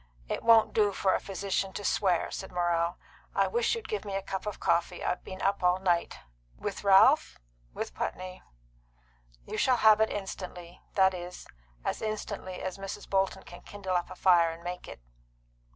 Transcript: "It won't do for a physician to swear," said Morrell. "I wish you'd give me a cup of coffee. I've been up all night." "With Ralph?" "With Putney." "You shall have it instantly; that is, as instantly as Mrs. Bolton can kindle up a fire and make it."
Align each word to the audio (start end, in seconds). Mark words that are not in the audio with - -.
"It 0.27 0.41
won't 0.41 0.73
do 0.73 0.93
for 0.93 1.13
a 1.13 1.19
physician 1.19 1.73
to 1.73 1.85
swear," 1.85 2.31
said 2.31 2.51
Morrell. 2.51 2.97
"I 3.35 3.45
wish 3.45 3.75
you'd 3.75 3.87
give 3.87 4.03
me 4.03 4.15
a 4.15 4.23
cup 4.23 4.47
of 4.47 4.59
coffee. 4.59 5.03
I've 5.03 5.23
been 5.23 5.43
up 5.43 5.61
all 5.61 5.77
night." 5.77 6.21
"With 6.57 6.83
Ralph?" 6.83 7.37
"With 7.71 7.93
Putney." 7.93 8.41
"You 9.45 9.59
shall 9.59 9.77
have 9.77 10.01
it 10.01 10.09
instantly; 10.09 10.81
that 10.95 11.13
is, 11.13 11.45
as 11.85 12.01
instantly 12.01 12.63
as 12.63 12.79
Mrs. 12.79 13.07
Bolton 13.07 13.43
can 13.43 13.61
kindle 13.61 13.95
up 13.95 14.09
a 14.09 14.15
fire 14.15 14.49
and 14.49 14.63
make 14.63 14.87
it." 14.87 15.01